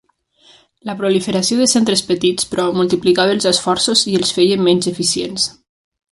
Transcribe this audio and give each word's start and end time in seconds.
La 0.89 0.93
proliferació 1.01 1.57
de 1.59 1.67
centres 1.73 2.01
petits, 2.09 2.49
però, 2.53 2.65
multiplicava 2.79 3.35
els 3.39 3.47
esforços 3.53 4.03
i 4.13 4.17
els 4.21 4.33
feia 4.39 4.57
menys 4.69 4.89
eficients. 4.97 5.47